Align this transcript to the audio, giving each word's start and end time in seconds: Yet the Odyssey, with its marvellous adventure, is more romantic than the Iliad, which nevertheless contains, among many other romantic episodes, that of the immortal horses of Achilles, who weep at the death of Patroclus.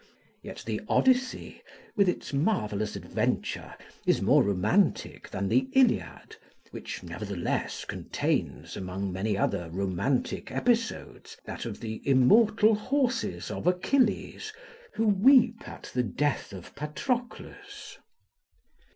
Yet 0.41 0.63
the 0.65 0.81
Odyssey, 0.89 1.61
with 1.95 2.09
its 2.09 2.33
marvellous 2.33 2.95
adventure, 2.95 3.75
is 4.07 4.19
more 4.19 4.41
romantic 4.41 5.29
than 5.29 5.47
the 5.47 5.69
Iliad, 5.73 6.35
which 6.71 7.03
nevertheless 7.03 7.85
contains, 7.85 8.75
among 8.75 9.11
many 9.11 9.37
other 9.37 9.69
romantic 9.69 10.49
episodes, 10.51 11.37
that 11.45 11.65
of 11.67 11.81
the 11.81 12.01
immortal 12.03 12.73
horses 12.73 13.51
of 13.51 13.67
Achilles, 13.67 14.51
who 14.95 15.05
weep 15.05 15.67
at 15.69 15.91
the 15.93 16.01
death 16.01 16.51
of 16.51 16.73
Patroclus. 16.73 17.99